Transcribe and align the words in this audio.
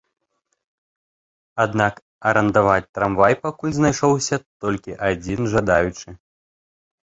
Аднак 1.65 1.93
арандаваць 2.31 2.91
трамвай 2.99 3.33
пакуль 3.45 3.77
знайшоўся 3.79 4.35
толькі 4.67 4.99
адзін 5.11 5.39
жадаючы. 5.55 6.09